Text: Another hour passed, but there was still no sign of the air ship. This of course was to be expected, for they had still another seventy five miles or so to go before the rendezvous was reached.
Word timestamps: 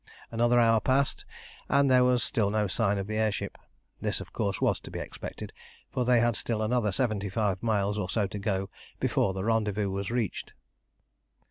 Another 0.31 0.59
hour 0.59 0.79
passed, 0.79 1.25
but 1.67 1.83
there 1.87 2.03
was 2.03 2.23
still 2.23 2.49
no 2.49 2.65
sign 2.65 2.97
of 2.97 3.05
the 3.05 3.17
air 3.19 3.31
ship. 3.31 3.55
This 4.01 4.19
of 4.19 4.33
course 4.33 4.59
was 4.59 4.79
to 4.79 4.89
be 4.89 4.97
expected, 4.97 5.53
for 5.91 6.03
they 6.05 6.19
had 6.19 6.35
still 6.35 6.63
another 6.63 6.91
seventy 6.91 7.29
five 7.29 7.61
miles 7.61 7.99
or 7.99 8.09
so 8.09 8.25
to 8.25 8.39
go 8.39 8.71
before 8.99 9.35
the 9.35 9.43
rendezvous 9.43 9.91
was 9.91 10.09
reached. 10.09 10.53